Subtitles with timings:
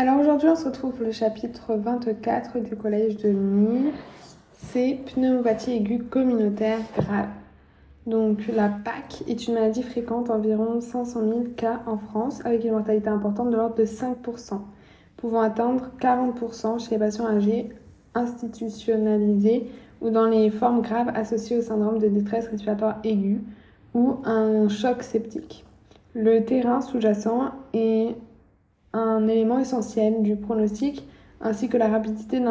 [0.00, 3.92] Alors aujourd'hui, on se retrouve pour le chapitre 24 du collège de Nîmes.
[4.54, 7.28] C'est pneumopathie aiguë communautaire grave.
[8.06, 12.70] Donc la PAC est une maladie fréquente, environ 500 000 cas en France, avec une
[12.70, 14.60] mortalité importante de l'ordre de 5%,
[15.18, 17.68] pouvant atteindre 40% chez les patients âgés
[18.14, 19.66] institutionnalisés
[20.00, 23.42] ou dans les formes graves associées au syndrome de détresse respiratoire aiguë
[23.92, 25.66] ou un choc septique.
[26.14, 28.16] Le terrain sous-jacent est
[28.92, 31.06] un élément essentiel du pronostic
[31.40, 32.42] ainsi que la rapidité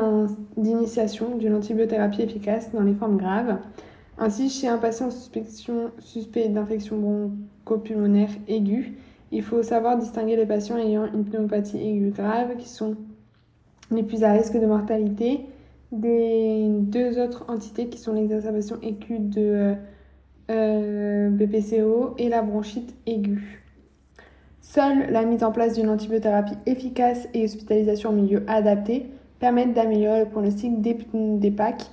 [0.58, 3.58] d'initiation d'une antibiothérapie efficace dans les formes graves.
[4.18, 8.98] Ainsi, chez un patient suspect d'infection bronchopulmonaire aiguë,
[9.32, 12.96] il faut savoir distinguer les patients ayant une pneumopathie aiguë grave qui sont
[13.92, 15.46] les plus à risque de mortalité
[15.92, 19.76] des deux autres entités qui sont l'exacerbation aiguë de
[20.50, 23.64] euh, BPCO et la bronchite aiguë.
[24.72, 29.08] Seule la mise en place d'une antibiothérapie efficace et hospitalisation en milieu adapté
[29.40, 31.90] permettent d'améliorer le pronostic des, des PAC.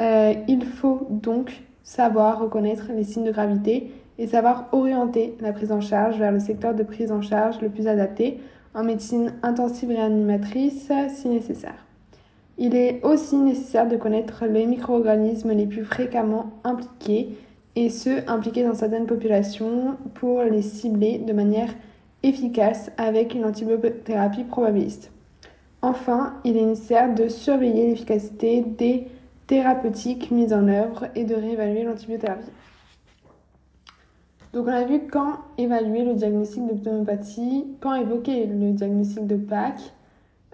[0.00, 5.72] Euh, il faut donc savoir reconnaître les signes de gravité et savoir orienter la prise
[5.72, 8.38] en charge vers le secteur de prise en charge le plus adapté
[8.72, 11.86] en médecine intensive réanimatrice si nécessaire.
[12.56, 17.36] Il est aussi nécessaire de connaître les micro-organismes les plus fréquemment impliqués
[17.74, 21.74] et ceux impliqués dans certaines populations pour les cibler de manière
[22.26, 25.10] efficace avec une antibiothérapie probabiliste.
[25.82, 29.06] Enfin, il est nécessaire de surveiller l'efficacité des
[29.46, 32.50] thérapeutiques mises en œuvre et de réévaluer l'antibiothérapie.
[34.52, 39.36] Donc on a vu quand évaluer le diagnostic de pneumopathie, quand évoquer le diagnostic de
[39.36, 39.74] PAC.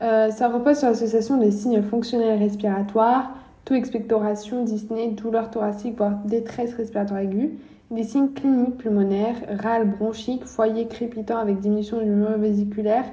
[0.02, 6.16] Euh, ça repose sur l'association des signes fonctionnels respiratoires, taux expectoration, dyspnée, douleur thoracique, voire
[6.24, 7.58] détresse respiratoire aiguë,
[7.92, 13.04] des signes cliniques pulmonaires, râle bronchique, foyer crépitant avec diminution du mur vésiculaire,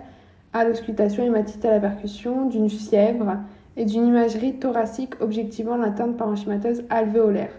[0.54, 3.38] à l'auscultation, hématite à la percussion, d'une fièvre
[3.76, 7.52] et d'une imagerie thoracique objectivant l'atteinte parenchymatose alvéolaire.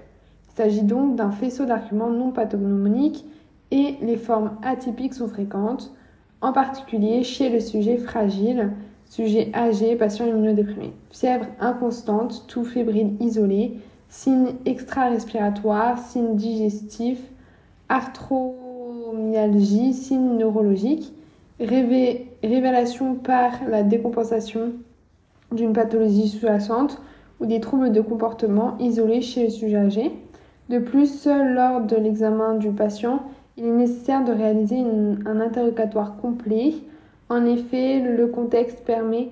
[0.48, 3.24] Il s'agit donc d'un faisceau d'arguments non pathognomoniques
[3.70, 5.92] et les formes atypiques sont fréquentes,
[6.40, 8.70] en particulier chez le sujet fragile,
[9.04, 10.92] sujet âgé, patient immunodéprimé.
[11.10, 13.78] Fièvre inconstante, tout fébrile isolé,
[14.10, 17.22] signes extra-respiratoires, signes digestifs,
[17.88, 21.14] arthromyalgie, signes neurologiques,
[21.60, 24.72] révélation par la décompensation
[25.52, 27.00] d'une pathologie sous-jacente
[27.40, 30.12] ou des troubles de comportement isolés chez le sujet âgé.
[30.68, 33.22] De plus, lors de l'examen du patient,
[33.56, 36.74] il est nécessaire de réaliser un interrogatoire complet.
[37.28, 39.30] En effet, le contexte permet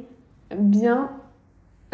[0.57, 1.11] bien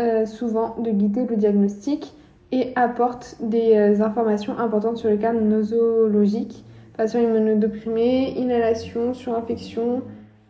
[0.01, 2.15] euh, souvent de guider le diagnostic
[2.53, 6.65] et apporte des euh, informations importantes sur le cadre nosologique,
[6.97, 10.03] patient immunodéprimé, inhalation, surinfection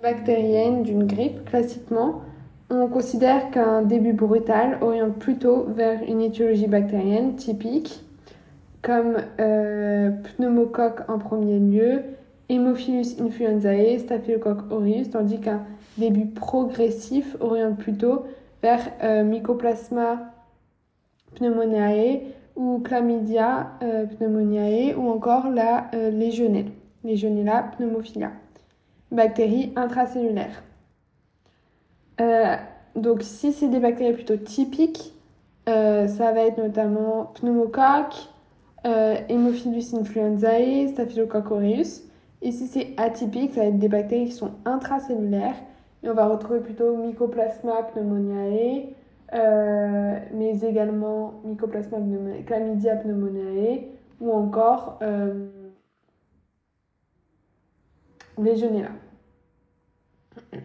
[0.03, 1.45] bactérienne d'une grippe.
[1.47, 2.23] Classiquement,
[2.71, 8.05] on considère qu'un début brutal oriente plutôt vers une étiologie bactérienne typique,
[8.83, 12.03] comme euh, pneumocoque en premier lieu,
[12.51, 15.63] Haemophilus influenzae, Staphylococcus aureus, tandis qu'un
[15.97, 18.25] début progressif oriente plutôt
[18.63, 20.34] vers euh, Mycoplasma
[21.35, 26.71] pneumoniae ou chlamydia euh, pneumoniae ou encore la euh, légionelle,
[27.05, 28.33] Legionella pneumophilia,
[29.11, 30.63] bactérie intracellulaire.
[32.21, 32.57] Euh,
[32.97, 35.13] donc si c'est des bactéries plutôt typiques,
[35.67, 38.29] ça va être notamment pneumocoque,
[38.85, 42.03] Haemophilus influenzae, Staphylococcus aureus.
[42.43, 45.57] Et si c'est atypique, ça va être des bactéries qui sont intracellulaires.
[46.03, 48.91] Et on va retrouver plutôt Mycoplasma pneumoniae,
[49.35, 51.99] euh, mais également Mycoplasma
[52.47, 53.89] Chlamydia pneumoniae
[54.21, 55.49] ou encore euh,
[58.39, 58.91] Legionella.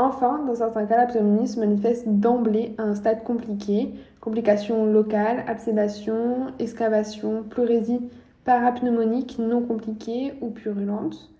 [0.00, 6.52] Enfin, dans certains cas, la se manifeste d'emblée à un stade compliqué, complications locales, absédation,
[6.60, 8.08] excavation, pleurésie
[8.44, 11.30] parapneumonique non compliquée ou purulente,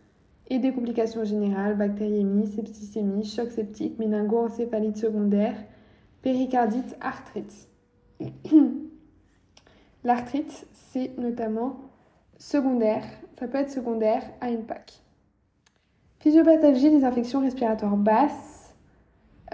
[0.51, 5.55] et des complications générales, bactériémie, septicémie, choc septique, méningo-encéphalite secondaire,
[6.23, 7.69] Péricardite, arthrite.
[10.05, 11.77] L'arthrite, c'est notamment
[12.39, 13.05] secondaire,
[13.39, 15.01] ça peut être secondaire à une PAC.
[16.21, 18.75] Physiopathologie des infections respiratoires basses.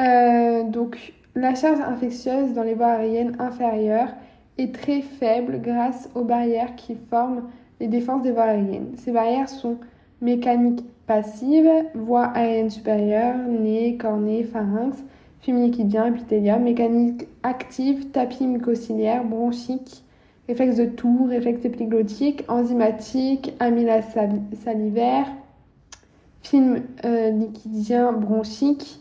[0.01, 4.15] Euh, donc, la charge infectieuse dans les voies aériennes inférieures
[4.57, 7.51] est très faible grâce aux barrières qui forment
[7.81, 8.95] les défenses des voies aériennes.
[8.97, 9.79] Ces barrières sont
[10.21, 15.03] mécaniques passives, voies aériennes supérieures, nez, cornée, pharynx,
[15.53, 20.05] liquidien, épithélium, mécanique active, tapis mucociliaire, bronchique,
[20.49, 24.05] réflexe de tour, réflexe épiglottique, enzymatique, amylase
[24.65, 25.27] salivaire,
[26.43, 29.01] film euh, liquidien bronchique,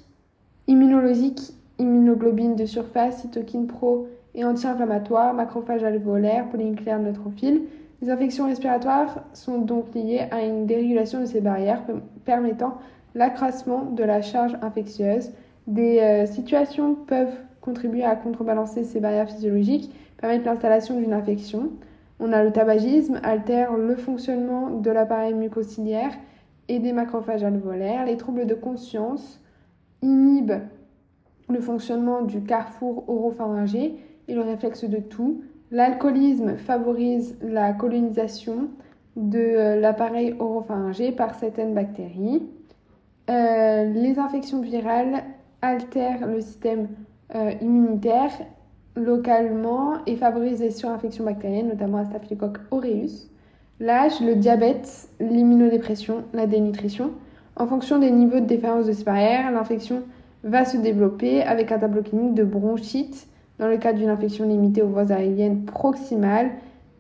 [0.67, 7.63] Immunologique, immunoglobine de surface, cytokine pro et anti-inflammatoire, macrophage alvéolaire, polynucléaire neutrophile.
[8.01, 11.83] Les infections respiratoires sont donc liées à une dérégulation de ces barrières
[12.23, 12.77] permettant
[13.13, 15.31] l'accroissement de la charge infectieuse.
[15.67, 21.71] Des euh, situations peuvent contribuer à contrebalancer ces barrières physiologiques, permettre l'installation d'une infection.
[22.19, 26.11] On a le tabagisme, altère le fonctionnement de l'appareil mucociliaire
[26.67, 28.05] et des macrophages alvéolaires.
[28.05, 29.41] Les troubles de conscience
[30.01, 30.61] inhibent
[31.49, 33.95] le fonctionnement du carrefour oropharyngé
[34.27, 35.41] et le réflexe de tout.
[35.71, 38.69] L'alcoolisme favorise la colonisation
[39.15, 42.43] de euh, l'appareil oropharyngé par certaines bactéries.
[43.29, 45.23] Euh, les infections virales
[45.63, 46.89] altèrent le système
[47.33, 48.31] euh, immunitaire
[48.95, 53.31] localement et favorisent les surinfections bactériennes, notamment à Staphylococcus aureus.
[53.79, 57.11] L'âge, le diabète, l'immunodépression, la dénutrition.
[57.55, 60.03] En fonction des niveaux de déférence de ces l'infection
[60.43, 63.27] va se développer avec un tableau clinique de bronchite
[63.57, 66.51] dans le cadre d'une infection limitée aux voies aériennes proximales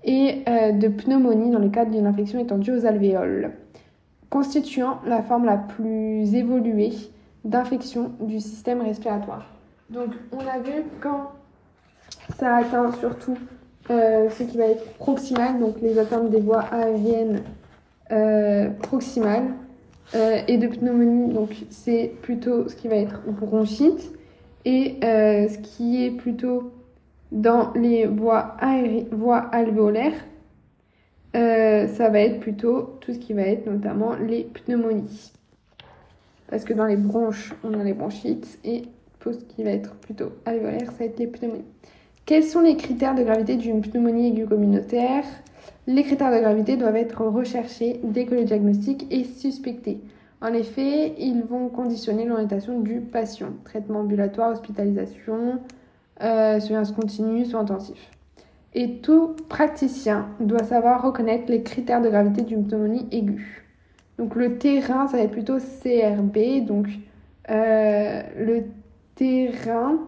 [0.03, 3.51] et euh, de pneumonie dans le cadre d'une infection étendue aux alvéoles,
[4.29, 6.93] constituant la forme la plus évoluée
[7.43, 9.45] d'infection du système respiratoire.
[9.89, 11.31] Donc on a vu quand
[12.37, 13.37] ça atteint surtout
[13.89, 17.43] euh, ce qui va être proximal, donc les atteintes des voies aériennes
[18.11, 19.51] euh, proximales,
[20.15, 24.11] euh, et de pneumonie, donc c'est plutôt ce qui va être bronchite.
[24.65, 26.71] Et ce qui est plutôt
[27.33, 30.13] dans les voies, alvéolaires,
[31.33, 35.33] ça va être plutôt tout ce qui va être notamment les pneumonies.
[36.53, 38.83] Parce que dans les bronches, on a les bronchites et
[39.17, 41.65] pour ce qui va être plutôt alvéolaire, ça va être les pneumonies.
[42.27, 45.23] Quels sont les critères de gravité d'une pneumonie aiguë communautaire?
[45.87, 49.99] Les critères de gravité doivent être recherchés dès que le diagnostic est suspecté.
[50.43, 53.49] En effet, ils vont conditionner l'orientation du patient.
[53.63, 55.59] Traitement ambulatoire, hospitalisation,
[56.21, 58.11] euh, surveillance continue, soins intensifs.
[58.75, 63.63] Et tout praticien doit savoir reconnaître les critères de gravité d'une pneumonie aiguë.
[64.17, 66.65] Donc le terrain, ça va être plutôt CRB.
[66.65, 66.87] Donc
[67.49, 68.65] euh, le
[69.15, 69.99] terrain,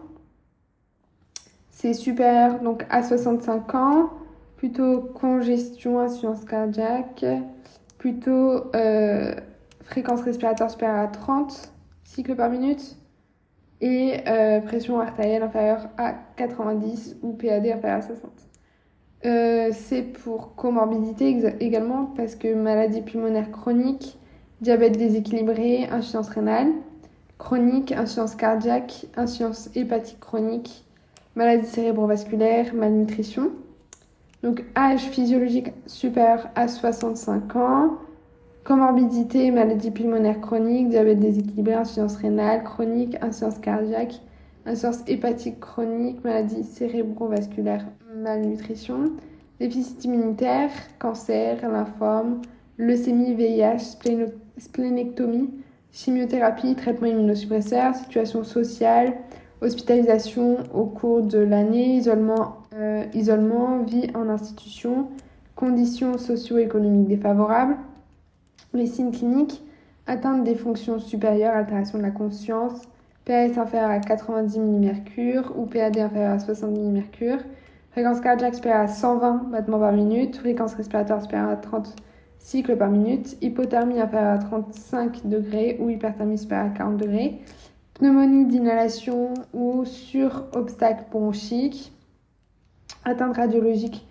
[1.70, 4.10] c'est supérieur donc, à 65 ans,
[4.56, 7.24] plutôt congestion, insuffisance cardiaque,
[7.98, 9.34] plutôt euh,
[9.84, 11.72] fréquence respiratoire supérieure à 30
[12.04, 12.96] cycles par minute
[13.80, 18.30] et euh, pression artérielle inférieure à 90 ou PAD inférieure à 60.
[19.26, 24.18] Euh, c'est pour comorbidité également parce que maladie pulmonaire chronique,
[24.60, 26.68] diabète déséquilibré, insuffisance rénale
[27.36, 30.84] chronique, insuffisance cardiaque, insuffisance hépatique chronique,
[31.34, 33.50] maladie cérébrovasculaire, malnutrition.
[34.44, 37.98] Donc âge physiologique supérieur à 65 ans,
[38.62, 44.20] comorbidité, maladie pulmonaire chronique, diabète déséquilibré, insuffisance rénale chronique, insuffisance cardiaque,
[44.66, 47.86] insuffisance hépatique chronique, maladie cérébrovasculaire,
[48.26, 49.12] malnutrition,
[49.60, 52.42] déficit immunitaire, cancer, lymphome,
[52.76, 53.96] leucémie, VIH,
[54.58, 55.50] splénectomie,
[55.92, 59.14] chimiothérapie, traitement immunosuppresseur, situation sociale,
[59.62, 65.08] hospitalisation au cours de l'année, isolement, euh, isolement, vie en institution,
[65.54, 67.76] conditions socio-économiques défavorables,
[68.74, 69.62] les signes cliniques,
[70.06, 72.82] atteinte des fonctions supérieures, altération de la conscience,
[73.24, 77.40] PAS inférieur à 90 mmHg ou PAD inférieur à 70 mmHg,
[77.96, 81.96] fréquence cardiaque supérieure à 120 battements par minute, fréquence respiratoire supérieure à 30
[82.38, 87.40] cycles par minute, hypothermie inférieure à 35 degrés ou hyperthermie supérieure à 40 degrés,
[87.94, 91.90] pneumonie d'inhalation ou sur obstacle bronchique,
[93.06, 94.06] atteinte radiologique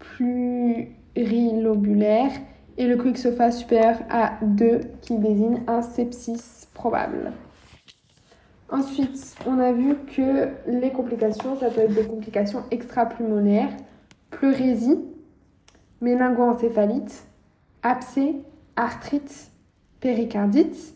[0.00, 2.32] plurilobulaire
[2.76, 7.30] et le quicksofa supérieur à 2 qui désigne un sepsis probable.
[8.70, 13.74] Ensuite, on a vu que les complications, ça peut être des complications extra-pulmonaires,
[14.30, 15.00] pleurésie,
[16.02, 17.26] méningoencéphalite,
[17.82, 18.34] abcès,
[18.76, 19.52] arthrite,
[20.00, 20.94] péricardite,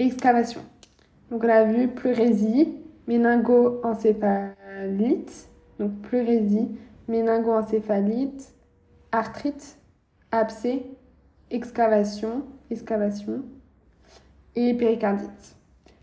[0.00, 0.62] excavation.
[1.30, 5.48] Donc on a vu pleurésie, méningoencéphalite,
[5.78, 6.68] donc pleurésie,
[7.06, 8.52] méningoencéphalite,
[9.12, 9.78] arthrite,
[10.32, 10.84] abcès,
[11.50, 13.44] excavation, excavation
[14.56, 15.56] et péricardite.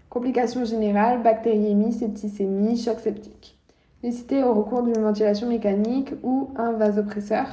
[0.10, 3.58] Complications générales, bactériémie, septicémie, choc septique.
[4.04, 7.48] Nécessité au recours d'une ventilation mécanique ou un vasopresseur.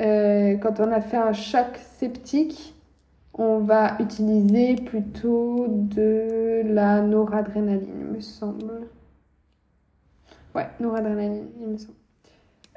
[0.00, 2.74] Euh, quand on a fait un choc septique,
[3.34, 8.86] on va utiliser plutôt de la noradrénaline, il me semble.
[10.54, 11.94] Ouais, noradrénaline, il me semble.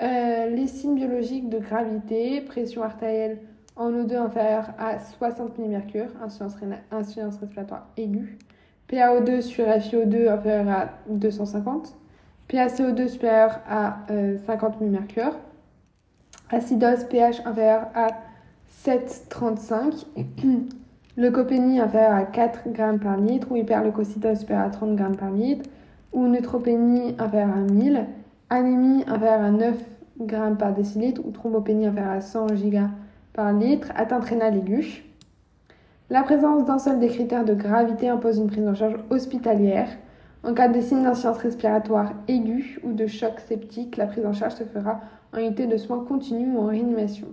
[0.01, 3.39] Euh, les signes biologiques de gravité, pression artérielle
[3.75, 6.07] en O2 inférieure à 60 mmHg,
[6.91, 8.37] insuffisance, respiratoire aiguë,
[8.89, 11.93] PaO2 sur FiO2 inférieur à 250,
[12.49, 13.97] PaCO2 supérieur à
[14.45, 15.33] 50 euh, mmHg,
[16.49, 18.07] acidose pH inférieur à
[18.85, 20.05] 7,35,
[21.17, 25.69] leucopénie inférieure à 4 g par litre ou hyperleucocytose supérieure à 30 g par litre
[26.13, 28.05] ou neutropénie inférieure à 1000,
[28.49, 29.75] anémie inférieure à 9
[30.25, 32.81] g par décilitre ou thrombopénie inférieure à 100 G
[33.33, 34.61] par litre, atteinte rénale.
[36.09, 39.89] La présence d'un seul des critères de gravité impose une prise en charge hospitalière.
[40.43, 44.53] En cas de signes d'insuffisance respiratoire aiguë ou de choc septique, la prise en charge
[44.53, 45.01] se fera
[45.33, 47.27] en unité de soins continus ou en réanimation.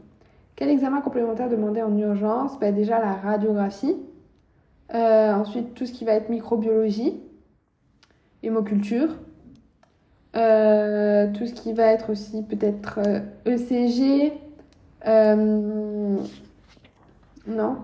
[0.56, 2.58] Quel examen complémentaire demander en urgence?
[2.58, 3.96] Bah, Déjà la radiographie,
[4.92, 7.20] euh, ensuite tout ce qui va être microbiologie,
[8.42, 9.10] hémoculture,
[10.34, 12.98] euh, tout ce qui va être aussi peut-être
[13.46, 14.32] ECG,
[15.06, 16.18] euh, e
[17.46, 17.76] non,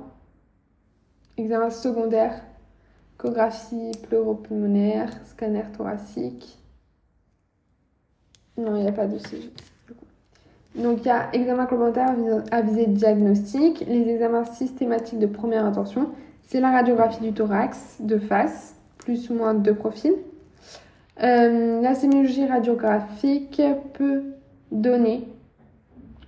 [1.40, 2.42] examen secondaire,
[3.18, 6.58] échographie pleuropulmonaire, scanner thoracique.
[8.56, 9.50] Non, il n'y a pas de CG.
[10.76, 12.14] Donc il y a examen complémentaire
[12.50, 16.10] à visée diagnostique, les examens systématiques de première intention,
[16.42, 20.14] c'est la radiographie du thorax de face, plus ou moins de profil.
[21.22, 23.60] Euh, la sémiologie radiographique
[23.94, 24.22] peut
[24.70, 25.26] donner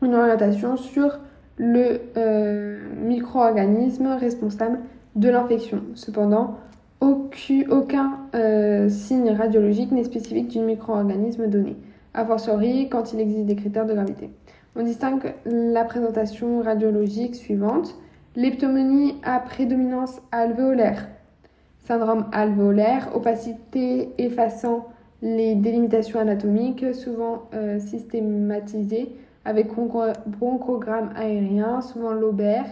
[0.03, 1.19] une orientation sur
[1.57, 4.81] le euh, micro-organisme responsable
[5.17, 5.83] de l'infection.
[5.95, 6.59] Cependant,
[7.01, 11.77] aucun, euh, signe radiologique n'est spécifique d'un micro-organisme donné,
[12.15, 14.31] a fortiori quand il existe des critères de gravité.
[14.77, 17.95] On distingue la présentation radiologique suivante.
[18.37, 21.09] Leptomonie à prédominance alvéolaire,
[21.81, 24.89] syndrome alvéolaire, opacité effaçant
[25.21, 29.15] les délimitations anatomiques, souvent euh, systématisées
[29.45, 29.69] avec
[30.27, 32.65] bronchogramme aérien, souvent lobaire,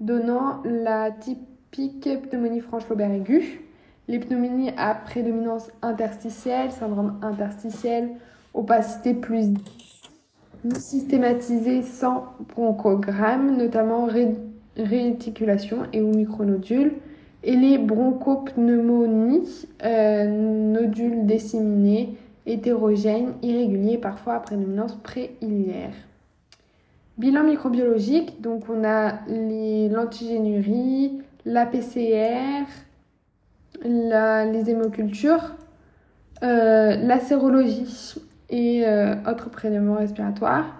[0.00, 1.40] donnant la type
[1.70, 3.62] pique, pneumonie franche lobaire aiguë.
[4.08, 8.10] Les pneumonies à prédominance interstitielle, syndrome interstitiel,
[8.54, 9.54] opacité plus
[10.76, 14.08] systématisée sans bronchogramme, notamment
[14.76, 16.94] réticulation et ou micronodules.
[17.42, 25.94] Et les bronchopneumonies, euh, nodules disséminés, hétérogènes, irréguliers, parfois à prédominance préiliaire.
[27.16, 32.66] Bilan microbiologique, donc on a l'antigénurie, la PCR,
[33.84, 35.54] les hémocultures,
[36.42, 38.14] euh, la sérologie
[38.48, 40.74] et euh, autres prélèvements respiratoires.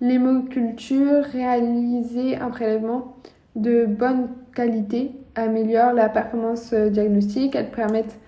[0.00, 3.16] L'hémoculture, réaliser un prélèvement
[3.56, 7.54] de bonne qualité, améliore la performance euh, diagnostique.
[7.54, 8.18] Elles permettent,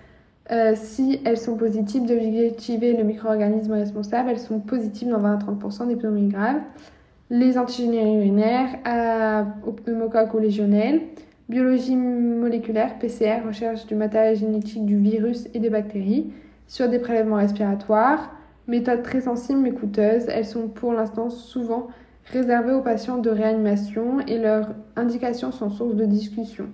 [0.75, 4.29] si elles sont positives, d'objectiver le micro-organisme responsable.
[4.29, 6.59] Elles sont positives dans 20 à 30% des pneumonies graves.
[7.29, 10.39] Les antigénuries urinaires à, au pneumocoque ou
[11.49, 16.31] biologie moléculaire, PCR, recherche du matériel génétique du virus et des bactéries,
[16.67, 18.31] sur des prélèvements respiratoires,
[18.67, 20.25] méthode très sensible mais coûteuse.
[20.29, 21.87] Elles sont pour l'instant souvent
[22.31, 26.67] réservées aux patients de réanimation et leurs indications sont source de discussion.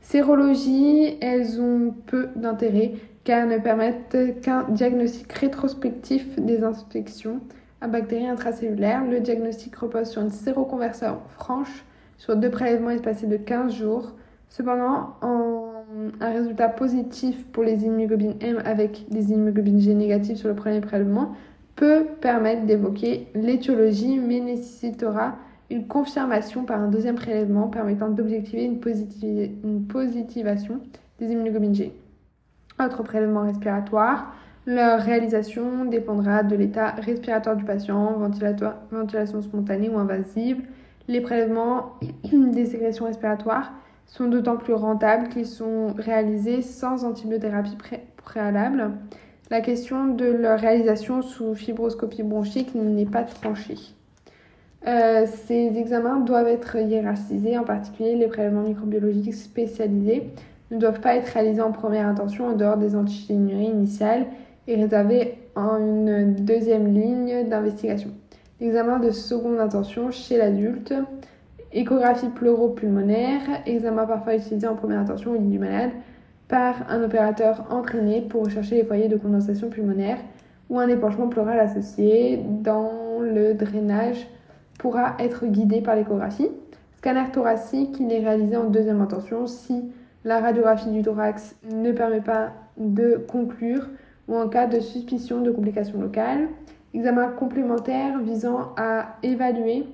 [0.00, 2.92] Sérologie, elles ont peu d'intérêt
[3.24, 7.40] car elles ne permettent qu'un diagnostic rétrospectif des infections
[7.80, 9.04] à bactéries intracellulaires.
[9.04, 11.84] Le diagnostic repose sur une séroconversion franche
[12.18, 14.12] sur deux prélèvements espacés de 15 jours.
[14.50, 15.14] Cependant,
[16.20, 20.80] un résultat positif pour les immunoglobines M avec des immunoglobines G négatives sur le premier
[20.80, 21.34] prélèvement
[21.76, 25.36] peut permettre d'évoquer l'étiologie, mais nécessitera
[25.70, 28.80] une confirmation par un deuxième prélèvement permettant d'objectiver une,
[29.64, 30.80] une, positivation
[31.20, 31.92] des immunoglobines G.
[32.82, 34.34] Autre prélèvement respiratoire,
[34.66, 38.18] leur réalisation dépendra de l'état respiratoire du patient,
[38.90, 40.62] ventilation spontanée ou invasive,
[41.08, 41.94] les prélèvements
[42.32, 43.72] des sécrétions respiratoires
[44.06, 47.76] sont d'autant plus rentables qu'ils sont réalisés sans antibiothérapie
[48.24, 48.92] préalable.
[49.50, 53.78] La question de leur réalisation sous fibroscopie bronchique n'est pas tranchée.
[54.86, 60.30] Euh, ces examens doivent être hiérarchisés, en particulier les prélèvements microbiologiques spécialisés
[60.70, 64.26] ne doivent pas être réalisés en première intention en dehors des antigénuries initiales
[64.66, 68.10] et réservés en une deuxième ligne d'investigation
[68.60, 70.94] examen de seconde intention chez l'adulte,
[71.72, 75.90] échographie pleuropulmonaire, examen parfois utilisé en première intention au lit du malade
[76.48, 80.18] par un opérateur entraîné pour rechercher les foyers de condensation pulmonaire
[80.70, 84.26] ou un épanchement pleural associé dans le drainage
[84.78, 86.48] pourra être guidé par l'échographie.
[86.96, 89.84] Scanner thoracique, il est réalisé en deuxième intention si
[90.24, 93.88] la radiographie du thorax ne permet pas de conclure
[94.26, 96.48] ou en cas de suspicion de complications locales.
[96.98, 99.86] Examen complémentaire visant à évaluer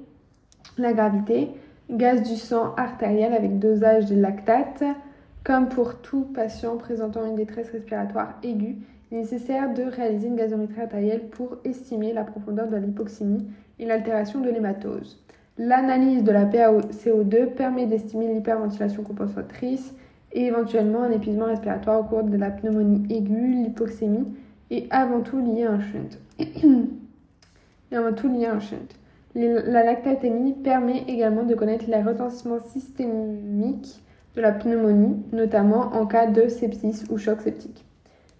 [0.78, 1.50] la gravité,
[1.90, 4.82] gaz du sang artériel avec dosage de lactate,
[5.44, 8.78] Comme pour tout patient présentant une détresse respiratoire aiguë,
[9.10, 13.44] il est nécessaire de réaliser une gazométrie artérielle pour estimer la profondeur de l'hypoxémie
[13.78, 15.22] et l'altération de l'hématose.
[15.58, 19.94] L'analyse de la PaCO2 permet d'estimer l'hyperventilation compensatrice
[20.32, 24.24] et éventuellement un épuisement respiratoire au cours de la pneumonie aiguë, l'hypoxémie
[24.70, 26.18] et avant tout lié à un shunt.
[27.90, 28.60] et avant tout lié à un.
[29.34, 34.00] La lactatémie permet également de connaître les retentissements systémiques
[34.36, 37.84] de la pneumonie, notamment en cas de sepsis ou choc septique.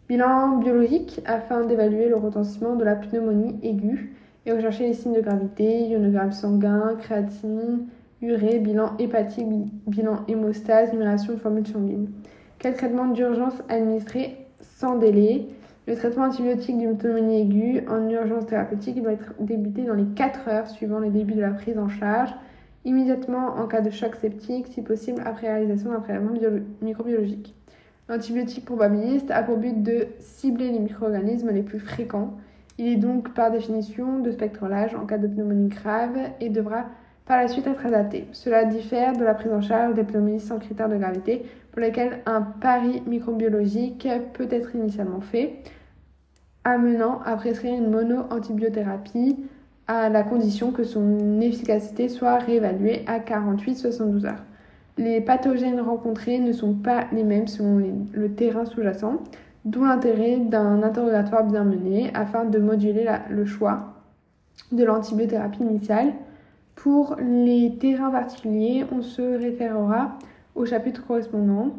[0.08, 4.14] Bilan biologique afin d'évaluer le retentissement de la pneumonie aiguë
[4.46, 7.86] et rechercher les signes de gravité, ionogramme sanguin, créatine,
[8.20, 9.46] urée, bilan hépatique,
[9.86, 12.10] bilan hémostase, numération de formule sanguine.
[12.58, 15.48] Quel traitement d'urgence administré sans délai
[15.86, 20.48] Le traitement antibiotique d'une pneumonie aiguë en urgence thérapeutique doit être débuté dans les 4
[20.48, 22.34] heures suivant le début de la prise en charge,
[22.86, 26.32] immédiatement en cas de choc septique, si possible après réalisation d'un prélèvement
[26.80, 27.54] microbiologique.
[28.08, 32.34] L'antibiotique probabiliste a pour but de cibler les micro-organismes les plus fréquents.
[32.78, 36.86] Il est donc par définition de spectre large en cas de pneumonie grave et devra
[37.26, 38.26] par la suite être adapté.
[38.32, 42.20] Cela diffère de la prise en charge des pneumonies sans critères de gravité pour lesquelles
[42.26, 45.56] un pari microbiologique peut être initialement fait,
[46.64, 49.36] amenant à prescrire une mono-antibiothérapie
[49.86, 54.42] à la condition que son efficacité soit réévaluée à 48-72 heures
[54.98, 59.16] les pathogènes rencontrés ne sont pas les mêmes selon le terrain sous-jacent,
[59.64, 63.94] d'où l'intérêt d'un interrogatoire bien mené afin de moduler le choix
[64.72, 66.12] de l'antibiothérapie initiale.
[66.76, 70.18] Pour les terrains particuliers, on se référera
[70.54, 71.76] au chapitre correspondant.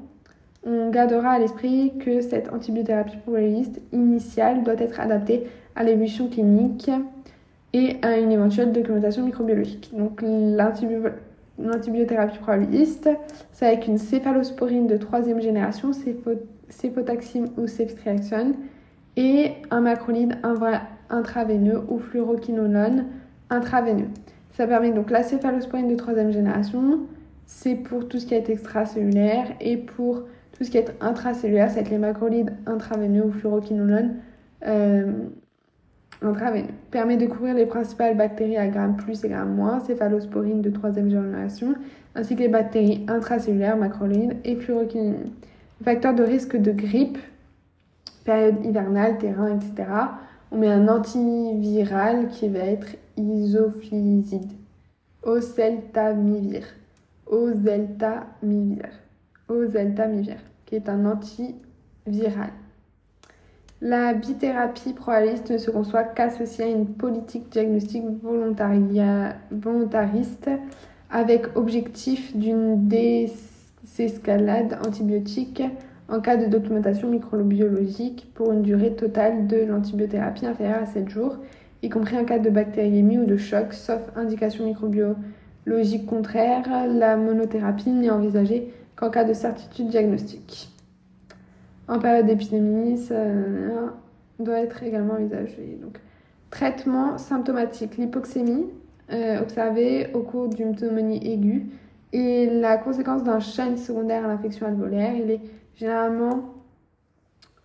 [0.66, 6.90] On gardera à l'esprit que cette antibiothérapie probabiliste initiale doit être adaptée à l'évolution clinique
[7.74, 9.92] et à une éventuelle documentation microbiologique.
[9.96, 13.10] Donc l'antibiothérapie probabiliste,
[13.52, 15.92] c'est avec une céphalosporine de troisième génération,
[16.70, 18.56] céphotaxime ou ceftriaxone,
[19.18, 20.38] et un macrolide
[21.10, 23.06] intraveineux ou fluoroquinolone
[23.50, 24.08] intraveineux.
[24.56, 27.02] Ça permet donc la céphalosporine de troisième génération,
[27.46, 31.90] c'est pour tout ce qui est extracellulaire, et pour tout ce qui est intracellulaire, c'est
[31.90, 34.16] les macrolides intraveineux ou fluoroquinolone
[34.66, 35.12] euh,
[36.22, 36.70] intraveineux.
[36.90, 41.10] Permet de couvrir les principales bactéries à gramme plus et gramme moins, céphalosporine de troisième
[41.10, 41.76] génération,
[42.16, 45.32] ainsi que les bactéries intracellulaires, macrolides et fluoroquinine.
[45.84, 47.18] Facteur de risque de grippe,
[48.24, 49.90] période hivernale, terrain, etc.
[50.52, 54.52] On met un antiviral qui va être isoflizide,
[55.24, 56.64] oseltamivir,
[57.26, 58.90] oseltamivir,
[59.48, 62.52] oseltamivir, qui est un antiviral.
[63.82, 70.50] La bithérapie probabiliste ne se conçoit qu'associée à une politique diagnostique volontariste
[71.10, 75.62] avec objectif d'une désescalade antibiotique
[76.08, 81.38] en cas de documentation microbiologique pour une durée totale de l'antibiothérapie inférieure à 7 jours,
[81.86, 87.92] y compris en cas de bactériémie ou de choc, sauf indication microbiologique contraire, la monothérapie
[87.92, 90.70] n'est envisagée qu'en cas de certitude diagnostique.
[91.88, 93.16] En période d'épidémie, ça
[94.40, 95.78] doit être également envisagé.
[95.82, 96.00] Donc,
[96.50, 98.66] traitement symptomatique, l'hypoxémie
[99.12, 101.68] euh, observée au cours d'une pneumonie aiguë
[102.12, 105.14] et la conséquence d'un chêne secondaire à l'infection alvéolaire.
[105.16, 105.42] Il est
[105.76, 106.56] généralement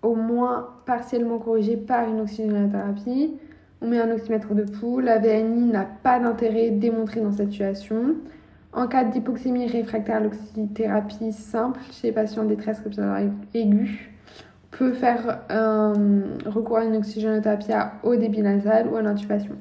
[0.02, 3.38] au moins partiellement corrigé par une oxygénothérapie.
[3.83, 5.01] On met un oxymètre de pouls.
[5.01, 8.16] La VNI n'a pas d'intérêt démontré dans cette situation.
[8.73, 14.11] En cas d'hypoxémie réfractaire à l'oxythérapie simple chez les patients de détresse respiratoire aiguë,
[14.71, 15.95] peut faire un
[16.47, 19.57] recours à une oxygénothérapie à haut débit nasal ou à l'intubation.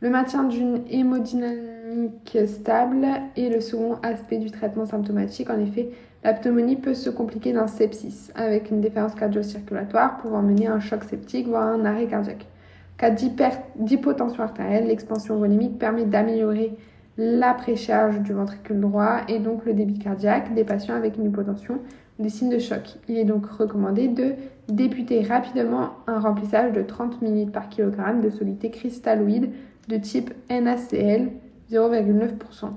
[0.00, 5.48] Le maintien d'une hémodynamique stable est le second aspect du traitement symptomatique.
[5.48, 5.88] En effet,
[6.22, 11.04] la peut se compliquer d'un sepsis avec une déférence cardio-circulatoire pouvant mener à un choc
[11.04, 12.46] septique voire un arrêt cardiaque.
[12.96, 16.76] Cas d'hypotension artérielle, l'expansion volumique permet d'améliorer
[17.16, 21.78] la précharge du ventricule droit et donc le débit cardiaque des patients avec une hypotension
[22.18, 22.96] des signes de choc.
[23.08, 24.34] Il est donc recommandé de
[24.68, 29.50] débuter rapidement un remplissage de 30 ml par kg de soluté cristalloïde
[29.88, 31.30] de type NaCl
[31.70, 32.70] 0,9%.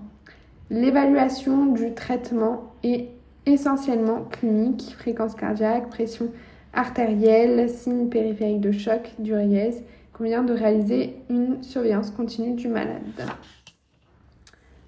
[0.69, 3.10] L'évaluation du traitement est
[3.45, 6.27] essentiellement clinique, fréquence cardiaque, pression
[6.73, 9.82] artérielle, signes périphériques de choc, d'uréase.
[10.17, 13.01] Convient de réaliser une surveillance continue du malade.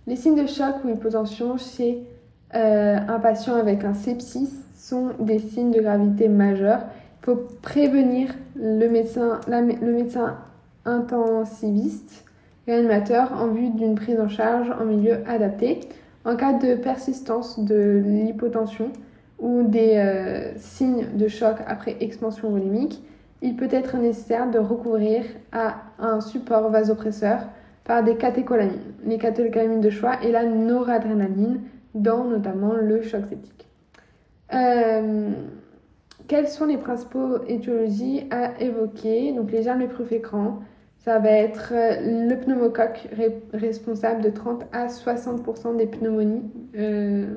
[0.07, 2.03] Les signes de choc ou hypotension chez
[2.55, 6.79] euh, un patient avec un sepsis sont des signes de gravité majeure.
[7.21, 10.37] Il faut prévenir le médecin, le médecin
[10.85, 12.25] intensiviste,
[12.65, 15.81] réanimateur, en vue d'une prise en charge en milieu adapté.
[16.25, 18.91] En cas de persistance de l'hypotension,
[19.37, 23.01] ou des euh, signes de choc après expansion volumique,
[23.41, 27.47] il peut être nécessaire de recourir à un support vasopresseur
[27.83, 31.61] par des catécholamines, les catécholamines de choix et la noradrénaline,
[31.95, 33.67] dans notamment le choc septique.
[34.53, 35.31] Euh,
[36.27, 39.33] quelles sont les principaux étiologies à évoquer?
[39.33, 40.59] Donc les germes les plus fréquents,
[40.99, 43.07] ça va être euh, le pneumocoque
[43.53, 46.43] responsable de 30 à 60% des pneumonies.
[46.77, 47.35] Euh,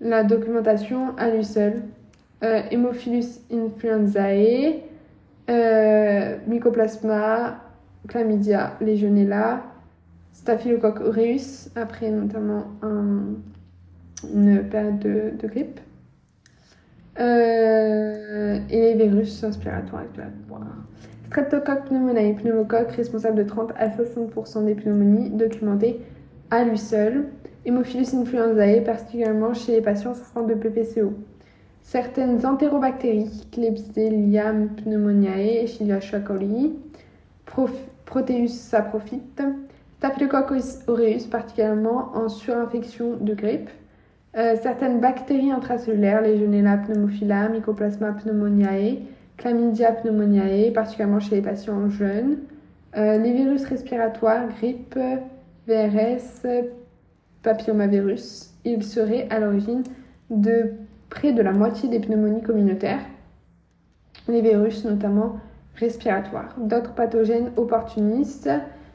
[0.00, 1.82] la documentation à lui seul.
[2.44, 4.82] Euh, Hémophilus influenzae,
[5.48, 7.60] Mycoplasma,
[8.08, 9.62] Chlamydia, Legionella,
[10.32, 12.64] Staphylococcus aureus, après notamment
[14.32, 15.80] une période de, grippe.
[17.18, 20.84] et les virus respiratoires respiratoires.
[21.34, 26.00] Streptocoque pneumoniae, pneumocoque responsable de 30 à 60% des pneumonies documentées
[26.52, 27.24] à lui seul.
[27.64, 31.12] Hémophilus influenzae, particulièrement chez les patients souffrant de PPCO.
[31.84, 36.72] Certaines entérobactéries, Klebsiella pneumoniae, Escherichia coli,
[38.06, 39.42] Proteus saprophyte,
[39.98, 43.70] Staphylococcus aureus, particulièrement en surinfection de grippe.
[44.36, 49.02] Euh, certaines bactéries intracellulaires, Legionella pneumophila, Mycoplasma pneumoniae,
[49.36, 52.38] Chlamydia pneumoniae, particulièrement chez les patients jeunes.
[52.96, 54.98] Euh, les virus respiratoires, grippe,
[55.68, 56.46] VRS,
[57.42, 59.82] papillomavirus, ils seraient à l'origine
[60.30, 60.72] de
[61.14, 63.00] près de la moitié des pneumonies communautaires.
[64.28, 65.36] Les virus, notamment
[65.76, 66.54] respiratoires.
[66.58, 68.50] D'autres pathogènes opportunistes,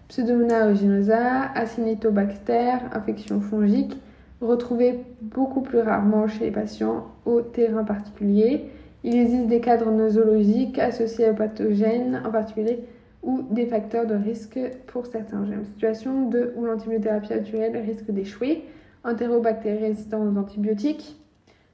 [0.10, 3.97] Pseudomonas aeruginosa, Acinetobacter, infections fongiques,
[4.41, 8.65] retrouvées beaucoup plus rarement chez les patients au terrain particulier.
[9.03, 12.84] Il existe des cadres nosologiques associés aux pathogènes en particulier
[13.23, 15.65] ou des facteurs de risque pour certains germes.
[15.65, 18.63] Situation de où l'antibiothérapie actuelle risque d'échouer.
[19.05, 21.15] Entérobactéries résistantes aux antibiotiques.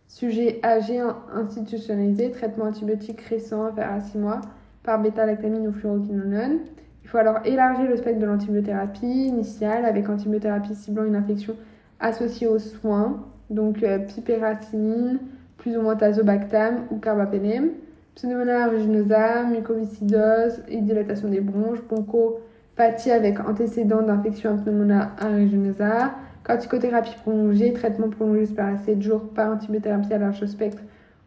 [0.07, 1.01] Sujet âgé
[1.33, 4.41] institutionnalisé, traitement antibiotique récent, inférieur à 6 mois,
[4.83, 6.59] par bêta-lactamine ou fluoroquinolone.
[7.03, 11.55] Il faut alors élargir le spectre de l'antibiothérapie initiale avec antibiothérapie ciblant une infection
[11.99, 15.19] associée aux soins, donc euh, piperacinine,
[15.57, 17.71] plus ou moins tazobactam ou carbapenem,
[18.15, 26.11] pseudomonas aeruginosa, mucoviscidose et dilatation des bronches, bronchopathie avec antécédent d'infection à pneumonas aeruginosa,
[26.45, 30.81] corticothérapie prolongée, traitement prolongé jusqu'à 7 jours par antibiothérapie à large spectre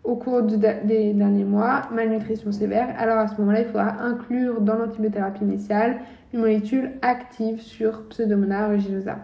[0.05, 4.77] au cours des derniers mois, malnutrition sévère, alors à ce moment-là, il faudra inclure dans
[4.77, 5.99] l'antibiothérapie initiale
[6.33, 9.19] une molécule active sur Pseudomonas aeruginosa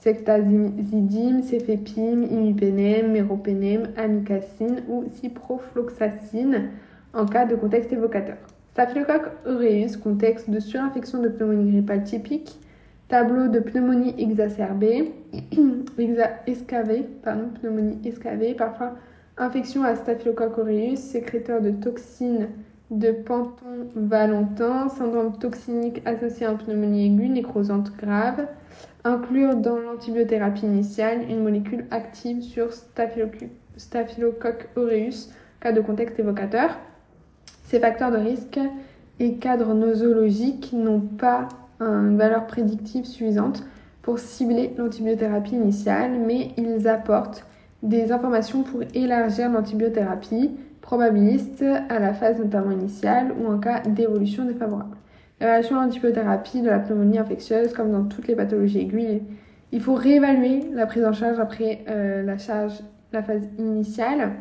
[0.00, 6.70] sectazidim, cefepime, imipenem, meropenem, amikacine ou ciprofloxacine
[7.12, 8.36] en cas de contexte évocateur.
[8.72, 12.58] Staphylococcus aureus, contexte de surinfection de pneumonie grippale typique,
[13.10, 15.12] tableau de pneumonie exacerbée,
[16.46, 18.94] escavée, pardon, pneumonie escavée, parfois
[19.36, 22.48] infection à Staphylococcus aureus, sécréteur de toxines
[22.90, 28.46] de Panton Valentin, syndrome toxinique associé à une pneumonie aiguë, nécrosante grave,
[29.02, 36.78] inclure dans l'antibiothérapie initiale une molécule active sur Staphylococcus aureus, cas de contexte évocateur.
[37.64, 38.60] Ces facteurs de risque
[39.18, 41.48] et cadres nosologiques n'ont pas
[41.80, 43.64] une valeur prédictive suffisante
[44.02, 47.44] pour cibler l'antibiothérapie initiale, mais ils apportent
[47.82, 54.44] des informations pour élargir l'antibiothérapie probabiliste à la phase notamment initiale ou en cas d'évolution
[54.44, 54.96] défavorable.
[55.40, 59.22] L'évaluation de l'antibiothérapie de la pneumonie infectieuse, comme dans toutes les pathologies aiguës,
[59.72, 62.80] il faut réévaluer la prise en charge après euh, la charge,
[63.12, 64.32] la phase initiale.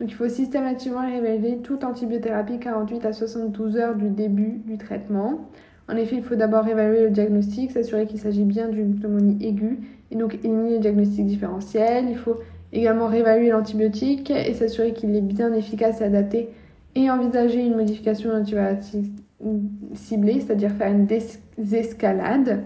[0.00, 5.48] Donc il faut systématiquement réévaluer toute antibiothérapie 48 à 72 heures du début du traitement.
[5.88, 9.78] En effet, il faut d'abord évaluer le diagnostic, s'assurer qu'il s'agit bien d'une pneumonie aiguë
[10.10, 12.06] et donc éliminer le diagnostic différentiel.
[12.08, 12.38] Il faut
[12.72, 16.48] également réévaluer l'antibiotique et s'assurer qu'il est bien efficace et adapté
[16.94, 19.12] et envisager une modification de l'antibiotique
[19.94, 22.62] ciblée, c'est-à-dire faire une désescalade.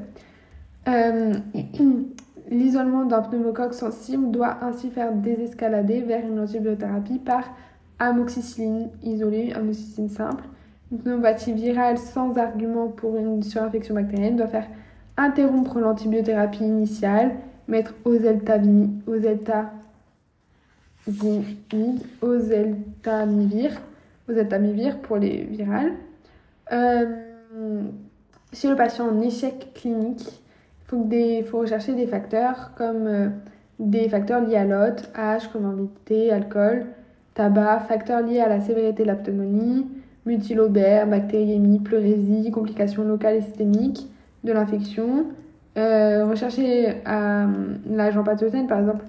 [0.89, 1.33] Euh,
[2.51, 7.45] l'isolement d'un pneumocoque sensible doit ainsi faire désescalader vers une antibiothérapie par
[7.99, 10.45] amoxicilline isolée, amoxicilline simple.
[10.91, 14.69] Pneumopathie virale sans argument pour une surinfection bactérienne doit faire
[15.17, 17.37] interrompre l'antibiothérapie initiale,
[17.69, 18.91] mettre oseltamivir,
[25.03, 25.93] pour les virales.
[26.73, 27.83] Euh,
[28.53, 30.43] si le patient en échec clinique,
[30.93, 33.29] il faut, rechercher des facteurs comme euh,
[33.81, 36.87] des facteurs liés à l'hôte, âge, comorbidité, alcool,
[37.35, 39.17] tabac, facteurs liés à la sévérité de la
[40.27, 44.09] multilobère, bactériémie, pleurésie, complications locales et systémiques
[44.45, 45.27] de l'infection.
[45.79, 49.05] Euh, rechercher l'agent pathogène, par exemple,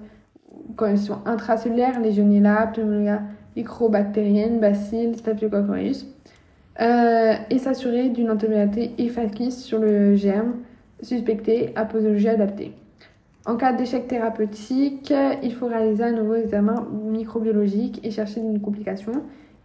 [0.76, 3.22] quand ils sont intracellulaires, Legionella, Pneumonia
[3.58, 6.06] microbactérienne, bacilles, Staphylococcus
[6.80, 10.54] euh, et s'assurer d'une antibiotique efficace sur le germe
[11.02, 12.72] suspecté à posologie adaptée.
[13.46, 19.12] En cas d'échec thérapeutique, il faut réaliser un nouveau examen microbiologique et chercher une complication.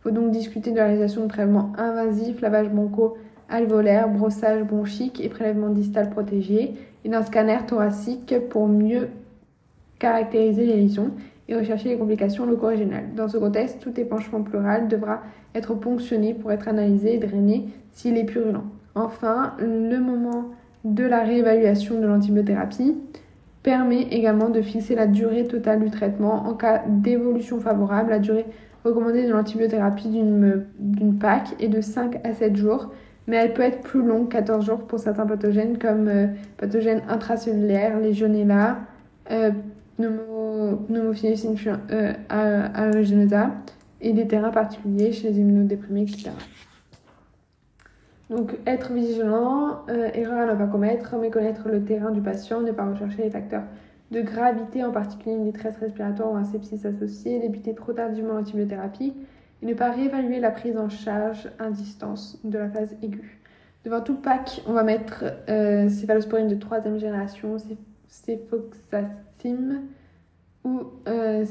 [0.03, 3.15] Il faut donc discuter de la réalisation de traitements invasifs, lavage broncho
[3.49, 6.73] alvéolaire, brossage bronchique et prélèvement distal protégé,
[7.05, 9.07] et d'un scanner thoracique pour mieux
[9.99, 11.11] caractériser les lésions
[11.47, 13.15] et rechercher les complications loco-régionales.
[13.15, 15.21] Dans ce contexte, tout épanchement pleural devra
[15.55, 18.63] être ponctionné pour être analysé et drainé s'il est purulent.
[18.95, 20.49] Enfin, le moment
[20.83, 22.97] de la réévaluation de l'antibiothérapie
[23.61, 26.45] permet également de fixer la durée totale du traitement.
[26.45, 28.45] En cas d'évolution favorable, la durée
[28.83, 32.91] recommandée de l'antibiothérapie d'une PAC est de 5 à 7 jours,
[33.27, 37.99] mais elle peut être plus longue, 14 jours pour certains pathogènes comme euh, pathogènes intracellulaires,
[37.99, 38.79] Legionella,
[39.31, 39.51] euh,
[39.97, 41.45] pneumophilus
[41.91, 43.47] euh,
[44.01, 46.31] et des terrains particuliers chez les immunodéprimés, etc.
[48.29, 52.71] Donc, être vigilant, euh, erreur à ne pas commettre, méconnaître le terrain du patient, ne
[52.71, 53.63] pas rechercher les facteurs
[54.13, 59.13] de gravité, en particulier une détresse respiratoire ou un sepsis associé, débuter trop tardivement l'antibiothérapie
[59.61, 63.39] et ne pas réévaluer la prise en charge à distance de la phase aiguë.
[63.83, 67.57] Devant tout pack, on va mettre euh, céphalosporine de troisième génération,
[68.07, 69.81] céphoxacine
[70.63, 71.43] ou euh,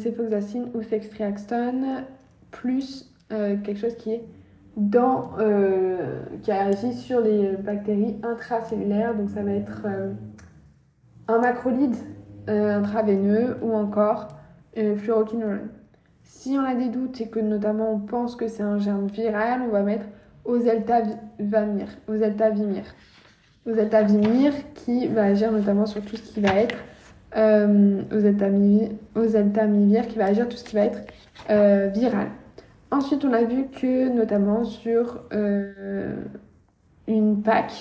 [0.74, 2.04] ou ceftriaxone,
[2.50, 4.24] plus euh, quelque chose qui est
[4.76, 9.14] dans, euh, qui agit sur les bactéries intracellulaires.
[9.14, 10.12] Donc ça va être euh,
[11.28, 11.96] un macrolide
[12.48, 14.28] intraveineux ou encore
[14.96, 15.68] fluoroquinolone.
[16.22, 19.62] Si on a des doutes et que notamment on pense que c'est un germe viral,
[19.62, 20.06] on va mettre
[20.44, 22.84] oseltavimir, oseltavimir.
[23.66, 26.76] Oseltavimir qui va agir notamment sur tout ce qui va être
[27.36, 28.02] euh,
[29.14, 31.00] oseltamivir qui va agir tout ce qui va être
[31.92, 32.28] viral.
[32.92, 36.14] Ensuite, on a vu que notamment sur euh,
[37.08, 37.72] une PAC,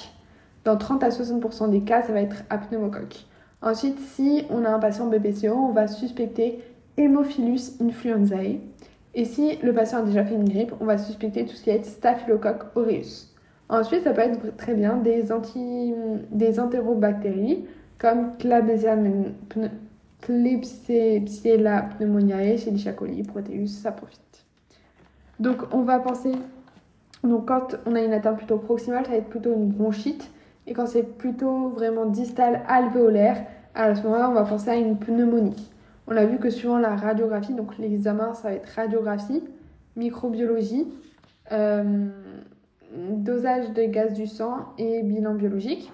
[0.64, 3.26] dans 30 à 60% des cas, ça va être apneumocoque.
[3.62, 6.60] Ensuite, si on a un patient BPCO, on va suspecter
[6.98, 8.60] Haemophilus influenzae.
[9.14, 11.70] Et si le patient a déjà fait une grippe, on va suspecter tout ce qui
[11.70, 13.28] est Staphylococcus aureus.
[13.70, 15.94] Ensuite, ça peut être très bien des, anti,
[16.32, 17.66] des entérobactéries
[17.98, 18.32] comme
[20.22, 24.46] Klebsiella pneumoniae, Escherichia coli, Proteus, ça profite.
[25.40, 26.32] Donc on va penser,
[27.24, 30.30] donc quand on a une atteinte plutôt proximale, ça va être plutôt une bronchite.
[30.72, 33.44] Et quand c'est plutôt vraiment distal alvéolaire,
[33.76, 35.70] à ce moment-là, on va penser à une pneumonie.
[36.08, 39.44] On a vu que suivant la radiographie, donc l'examen, ça va être radiographie,
[39.98, 40.88] microbiologie,
[41.52, 42.08] euh,
[42.96, 45.92] dosage de gaz du sang et bilan biologique.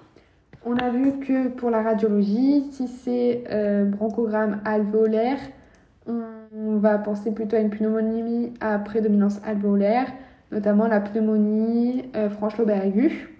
[0.64, 5.40] On a vu que pour la radiologie, si c'est euh, bronchogramme alvéolaire,
[6.06, 10.06] on va penser plutôt à une pneumonie à prédominance alvéolaire,
[10.52, 13.37] notamment la pneumonie euh, franche lobe aiguë.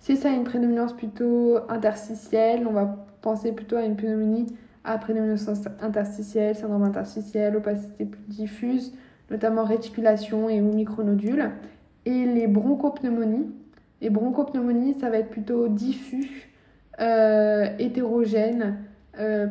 [0.00, 4.46] Si ça a une prédominance plutôt interstitielle, on va penser plutôt à une pneumonie
[4.84, 5.48] à prédominance
[5.80, 8.94] interstitielle, syndrome interstitiel, opacité plus diffuse,
[9.30, 11.50] notamment réticulation et ou micronodules.
[12.06, 13.50] Et les bronchopneumonies,
[14.00, 16.48] les bronchopneumonies, ça va être plutôt diffus,
[17.00, 18.78] euh, hétérogène,
[19.18, 19.46] euh,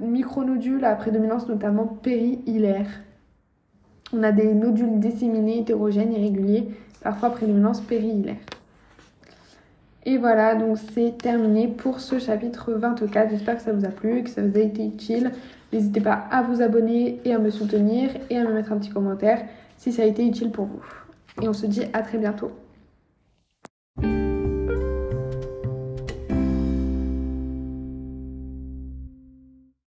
[0.00, 2.88] micronodules à prédominance notamment périhilaire.
[4.12, 6.68] On a des nodules disséminés, hétérogènes, irréguliers,
[7.02, 8.36] parfois prédominance périhilaire.
[10.04, 13.30] Et voilà, donc c'est terminé pour ce chapitre 24.
[13.30, 15.32] J'espère que ça vous a plu, que ça vous a été utile.
[15.72, 18.90] N'hésitez pas à vous abonner et à me soutenir et à me mettre un petit
[18.90, 19.44] commentaire
[19.76, 20.82] si ça a été utile pour vous.
[21.42, 22.52] Et on se dit à très bientôt.